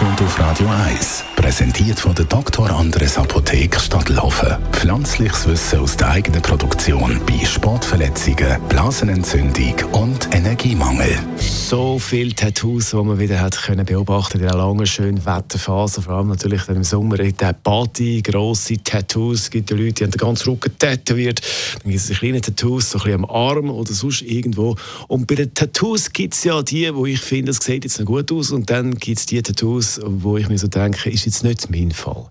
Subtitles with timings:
[0.00, 1.24] Sprechstunde auf Radio 1.
[1.36, 2.70] Präsentiert von der Dr.
[2.70, 4.56] Andres Apotheke Stadtlaufen.
[4.72, 11.18] Pflanzliches Wissen aus der eigenen Produktion bei Sportverletzungen, Blasenentzündung und Energiemangel.
[11.36, 16.00] So viele Tattoos, die man wieder hat können beobachten in der langen, schönen Wetterphase.
[16.00, 19.42] Vor allem natürlich dann im Sommer in der Party, grosse Tattoos.
[19.42, 21.42] Es gibt ja Leute, die haben den ganzen Rücken tätowiert.
[21.82, 24.76] Dann gibt es kleine Tattoos, so ein bisschen am Arm oder sonst irgendwo.
[25.08, 28.06] Und bei den Tattoos gibt es ja die, wo ich finde, es sieht jetzt noch
[28.06, 28.50] gut aus.
[28.50, 31.92] Und dann gibt es die Tattoos, wo ich mir so denke, ist jetzt nicht mein
[31.92, 32.28] Fall.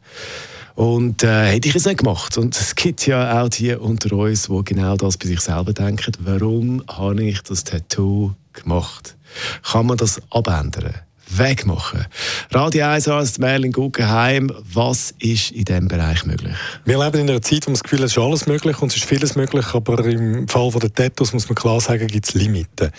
[0.76, 2.38] Und äh, hätte ich es nicht gemacht.
[2.38, 6.14] Und es gibt ja auch die unter uns, die genau das bei sich selber denken.
[6.20, 9.18] Warum habe ich das Tattoo gemacht?
[9.64, 10.94] Kann man das abändern?
[11.30, 12.06] Wegmachen.
[12.52, 16.56] Radio 1 Arzt Merlin Guggenheim, was ist in diesem Bereich möglich?
[16.84, 18.88] Wir leben in einer Zeit, wo man das Gefühl hat, es ist alles möglich und
[18.88, 22.34] es ist vieles möglich, aber im Fall der Tattoos muss man klar sagen, gibt es
[22.34, 22.90] Limiten.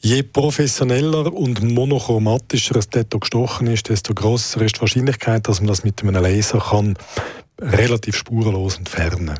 [0.00, 5.68] Je professioneller und monochromatischer ein Tattoo gestochen ist, desto größer ist die Wahrscheinlichkeit, dass man
[5.68, 6.98] das mit einem Laser kann
[7.60, 9.38] relativ spurlos entfernen kann.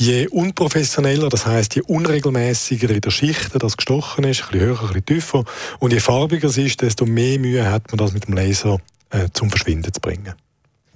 [0.00, 4.80] Je unprofessioneller, das heißt je unregelmäßiger in der Schicht das gestochen ist, ein bisschen höher,
[4.80, 5.44] ein bisschen tiefer,
[5.78, 8.78] und je farbiger es ist, desto mehr Mühe hat man das mit dem Laser
[9.10, 10.32] äh, zum Verschwinden zu bringen.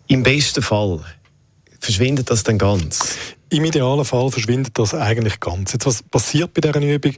[0.06, 1.00] Im besten Fall
[1.80, 3.18] verschwindet das dann ganz?
[3.50, 5.74] Im idealen Fall verschwindet das eigentlich ganz.
[5.74, 7.12] Jetzt, was passiert bei dieser Übung?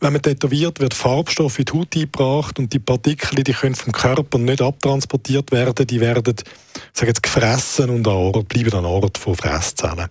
[0.00, 3.92] Wenn man tätowiert, wird Farbstoff in die Haut eingebracht und die Partikel, die können vom
[3.92, 6.34] Körper nicht abtransportiert werden, die werden
[6.92, 10.08] sag jetzt, gefressen und an Ort, bleiben an Ort von Fresszellen.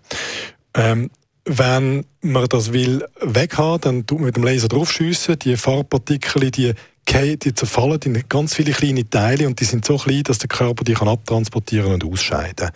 [0.73, 1.09] Ähm,
[1.45, 5.39] wenn man das will weghaben, dann tut man mit dem Laser draufschiessen.
[5.39, 6.73] Die Farbpartikel, die,
[7.09, 10.83] die zerfallen in ganz viele kleine Teile und die sind so klein, dass der Körper
[10.83, 12.69] die kann abtransportieren und ausscheiden.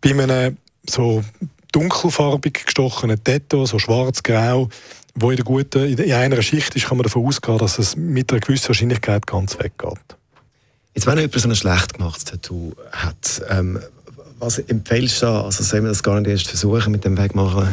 [0.00, 0.58] Bei einem
[0.88, 1.24] so
[1.72, 4.68] dunkelfarbig gestochenen Tattoo, so schwarz-grau,
[5.16, 8.30] wo in, der guten, in einer Schicht ist, kann man davon ausgehen, dass es mit
[8.30, 10.16] einer gewissen Wahrscheinlichkeit ganz weggeht.
[10.94, 13.80] Jetzt, wenn jemand so ein schlecht gemachtes Tattoo hat, ähm,
[14.38, 15.42] was empfiehlst du da?
[15.42, 17.68] Also sollen wir das gar nicht erst versuchen mit dem Wegmachen?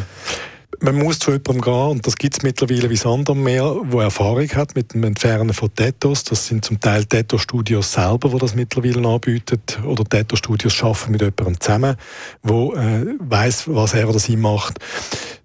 [0.79, 4.01] Man muss zu jemandem gehen, und das gibt es mittlerweile wie Sand am Meer, der
[4.01, 6.25] Erfahrung hat mit dem Entfernen von Tattoos.
[6.25, 9.61] Das sind zum Teil Tattoo-Studios selber, die das mittlerweile anbieten.
[9.85, 11.95] Oder Tattoo-Studios arbeiten mit jemandem zusammen,
[12.43, 14.79] der äh, weiß, was er oder sie macht.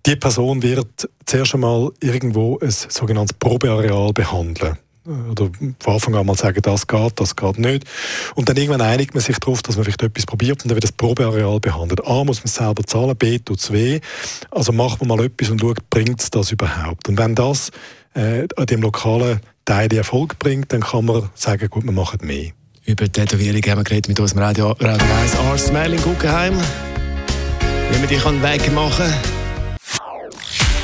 [0.06, 4.76] Die Person wird zuerst einmal irgendwo ein sogenanntes Probeareal behandeln
[5.30, 7.84] oder von Anfang an mal sagen, das geht, das geht nicht.
[8.34, 10.84] Und dann irgendwann einigt man sich darauf, dass man vielleicht etwas probiert und dann wird
[10.84, 12.04] das Probeareal behandelt.
[12.06, 14.00] A, muss man es selber zahlen, B, tut es weh.
[14.50, 17.08] Also macht man mal etwas und schaut, bringt es das überhaupt.
[17.08, 17.70] Und wenn das
[18.14, 22.52] äh, an dem lokalen Teil Erfolg bringt, dann kann man sagen, gut, wir machen mehr.
[22.84, 26.54] Über Tätowierung haben wir geredet mit unserem Radio, Radio 1 Arzt Merlin Guggenheim.
[27.90, 29.37] Wie man die kann wegmachen kann.